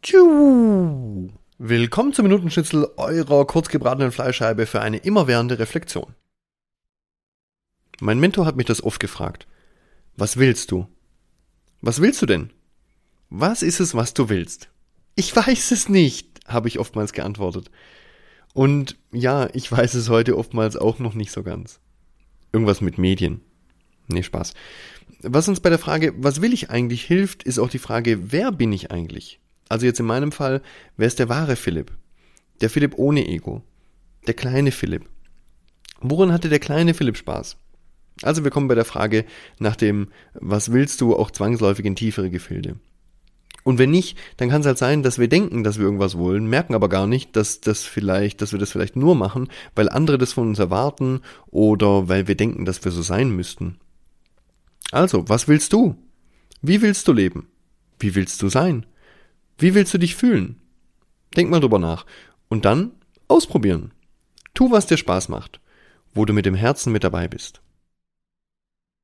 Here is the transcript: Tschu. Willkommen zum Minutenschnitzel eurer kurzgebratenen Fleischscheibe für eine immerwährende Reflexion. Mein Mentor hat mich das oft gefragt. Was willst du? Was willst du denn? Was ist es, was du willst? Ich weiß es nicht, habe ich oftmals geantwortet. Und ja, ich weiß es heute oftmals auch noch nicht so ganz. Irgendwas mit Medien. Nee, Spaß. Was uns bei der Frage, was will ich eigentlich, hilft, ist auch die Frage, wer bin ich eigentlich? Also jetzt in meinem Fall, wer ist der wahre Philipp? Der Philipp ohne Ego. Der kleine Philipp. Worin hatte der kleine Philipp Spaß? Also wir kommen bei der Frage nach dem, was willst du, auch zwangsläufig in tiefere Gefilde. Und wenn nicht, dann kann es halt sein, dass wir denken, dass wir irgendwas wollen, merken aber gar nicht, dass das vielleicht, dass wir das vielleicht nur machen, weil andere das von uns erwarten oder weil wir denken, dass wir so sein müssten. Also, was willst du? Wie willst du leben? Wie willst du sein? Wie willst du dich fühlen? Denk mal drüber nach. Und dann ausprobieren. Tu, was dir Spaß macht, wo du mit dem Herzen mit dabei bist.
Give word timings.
Tschu. 0.00 1.28
Willkommen 1.58 2.12
zum 2.12 2.22
Minutenschnitzel 2.22 2.88
eurer 2.96 3.44
kurzgebratenen 3.46 4.12
Fleischscheibe 4.12 4.66
für 4.66 4.80
eine 4.80 4.98
immerwährende 4.98 5.58
Reflexion. 5.58 6.14
Mein 8.00 8.20
Mentor 8.20 8.46
hat 8.46 8.56
mich 8.56 8.66
das 8.66 8.82
oft 8.82 9.00
gefragt. 9.00 9.48
Was 10.16 10.36
willst 10.36 10.70
du? 10.70 10.86
Was 11.80 12.00
willst 12.00 12.22
du 12.22 12.26
denn? 12.26 12.52
Was 13.28 13.62
ist 13.62 13.80
es, 13.80 13.96
was 13.96 14.14
du 14.14 14.28
willst? 14.28 14.70
Ich 15.16 15.34
weiß 15.34 15.72
es 15.72 15.88
nicht, 15.88 16.46
habe 16.46 16.68
ich 16.68 16.78
oftmals 16.78 17.12
geantwortet. 17.12 17.68
Und 18.54 18.96
ja, 19.10 19.48
ich 19.52 19.70
weiß 19.70 19.94
es 19.94 20.08
heute 20.08 20.38
oftmals 20.38 20.76
auch 20.76 21.00
noch 21.00 21.14
nicht 21.14 21.32
so 21.32 21.42
ganz. 21.42 21.80
Irgendwas 22.52 22.80
mit 22.80 22.98
Medien. 22.98 23.40
Nee, 24.06 24.22
Spaß. 24.22 24.54
Was 25.22 25.48
uns 25.48 25.58
bei 25.58 25.70
der 25.70 25.80
Frage, 25.80 26.14
was 26.18 26.40
will 26.40 26.52
ich 26.52 26.70
eigentlich, 26.70 27.02
hilft, 27.02 27.42
ist 27.42 27.58
auch 27.58 27.68
die 27.68 27.80
Frage, 27.80 28.30
wer 28.30 28.52
bin 28.52 28.72
ich 28.72 28.92
eigentlich? 28.92 29.40
Also 29.68 29.86
jetzt 29.86 30.00
in 30.00 30.06
meinem 30.06 30.32
Fall, 30.32 30.62
wer 30.96 31.06
ist 31.06 31.18
der 31.18 31.28
wahre 31.28 31.56
Philipp? 31.56 31.92
Der 32.60 32.70
Philipp 32.70 32.94
ohne 32.96 33.26
Ego. 33.26 33.62
Der 34.26 34.34
kleine 34.34 34.72
Philipp. 34.72 35.06
Worin 36.00 36.32
hatte 36.32 36.48
der 36.48 36.58
kleine 36.58 36.94
Philipp 36.94 37.16
Spaß? 37.16 37.56
Also 38.22 38.44
wir 38.44 38.50
kommen 38.50 38.68
bei 38.68 38.74
der 38.74 38.84
Frage 38.84 39.24
nach 39.58 39.76
dem, 39.76 40.08
was 40.34 40.72
willst 40.72 41.00
du, 41.00 41.14
auch 41.14 41.30
zwangsläufig 41.30 41.84
in 41.84 41.96
tiefere 41.96 42.30
Gefilde. 42.30 42.76
Und 43.64 43.78
wenn 43.78 43.90
nicht, 43.90 44.16
dann 44.38 44.48
kann 44.48 44.62
es 44.62 44.66
halt 44.66 44.78
sein, 44.78 45.02
dass 45.02 45.18
wir 45.18 45.28
denken, 45.28 45.62
dass 45.62 45.78
wir 45.78 45.84
irgendwas 45.84 46.16
wollen, 46.16 46.46
merken 46.46 46.74
aber 46.74 46.88
gar 46.88 47.06
nicht, 47.06 47.36
dass 47.36 47.60
das 47.60 47.82
vielleicht, 47.82 48.40
dass 48.40 48.52
wir 48.52 48.58
das 48.58 48.72
vielleicht 48.72 48.96
nur 48.96 49.14
machen, 49.14 49.48
weil 49.74 49.88
andere 49.88 50.16
das 50.16 50.32
von 50.32 50.48
uns 50.48 50.58
erwarten 50.58 51.20
oder 51.50 52.08
weil 52.08 52.28
wir 52.28 52.34
denken, 52.34 52.64
dass 52.64 52.84
wir 52.84 52.92
so 52.92 53.02
sein 53.02 53.30
müssten. 53.30 53.78
Also, 54.90 55.28
was 55.28 55.48
willst 55.48 55.72
du? 55.72 55.96
Wie 56.62 56.80
willst 56.80 57.06
du 57.08 57.12
leben? 57.12 57.48
Wie 57.98 58.14
willst 58.14 58.40
du 58.40 58.48
sein? 58.48 58.86
Wie 59.58 59.74
willst 59.74 59.92
du 59.92 59.98
dich 59.98 60.14
fühlen? 60.14 60.56
Denk 61.36 61.50
mal 61.50 61.60
drüber 61.60 61.78
nach. 61.78 62.06
Und 62.48 62.64
dann 62.64 62.92
ausprobieren. 63.26 63.92
Tu, 64.54 64.70
was 64.70 64.86
dir 64.86 64.96
Spaß 64.96 65.28
macht, 65.28 65.60
wo 66.14 66.24
du 66.24 66.32
mit 66.32 66.46
dem 66.46 66.54
Herzen 66.54 66.92
mit 66.92 67.04
dabei 67.04 67.28
bist. 67.28 67.60